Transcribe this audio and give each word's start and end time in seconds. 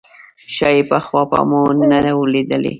ښايي 0.55 0.81
پخوا 0.89 1.21
به 1.29 1.39
مو 1.49 1.61
نه 2.03 2.11
وه 2.17 2.25
لیدلې. 2.33 2.69